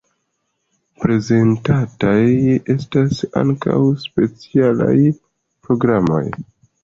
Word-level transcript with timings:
Prezentataj 1.01 2.23
estas 2.75 3.21
ankaŭ 3.43 3.77
specialaj 4.07 4.95
programoj. 5.69 6.25